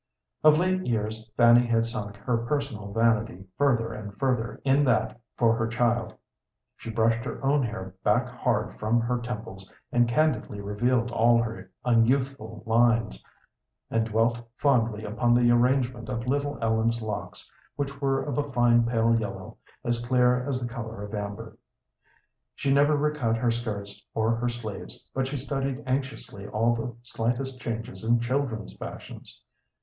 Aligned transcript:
Of 0.43 0.57
late 0.57 0.87
years 0.87 1.29
Fanny 1.37 1.63
had 1.67 1.85
sunk 1.85 2.15
her 2.17 2.37
personal 2.39 2.91
vanity 2.91 3.45
further 3.55 3.93
and 3.93 4.17
further 4.17 4.59
in 4.65 4.83
that 4.85 5.21
for 5.37 5.55
her 5.55 5.67
child. 5.67 6.15
She 6.75 6.89
brushed 6.89 7.23
her 7.23 7.39
own 7.45 7.61
hair 7.61 7.93
back 8.03 8.27
hard 8.27 8.79
from 8.79 8.99
her 9.01 9.19
temples, 9.19 9.71
and 9.91 10.07
candidly 10.09 10.59
revealed 10.59 11.11
all 11.11 11.39
her 11.43 11.69
unyouthful 11.85 12.63
lines, 12.65 13.23
and 13.91 14.07
dwelt 14.07 14.39
fondly 14.57 15.05
upon 15.05 15.35
the 15.35 15.51
arrangement 15.51 16.09
of 16.09 16.25
little 16.25 16.57
Ellen's 16.63 16.99
locks, 17.03 17.47
which 17.75 18.01
were 18.01 18.23
of 18.23 18.39
a 18.39 18.51
fine, 18.51 18.85
pale 18.87 19.13
yellow, 19.19 19.59
as 19.83 20.03
clear 20.03 20.43
as 20.49 20.59
the 20.59 20.67
color 20.67 21.03
of 21.03 21.13
amber. 21.13 21.59
She 22.55 22.73
never 22.73 22.97
recut 22.97 23.37
her 23.37 23.51
skirts 23.51 24.03
or 24.15 24.35
her 24.37 24.49
sleeves, 24.49 25.07
but 25.13 25.27
she 25.27 25.37
studied 25.37 25.83
anxiously 25.85 26.47
all 26.47 26.73
the 26.73 26.95
slightest 27.03 27.61
changes 27.61 28.03
in 28.03 28.19
children's 28.19 28.73
fashions. 28.73 29.43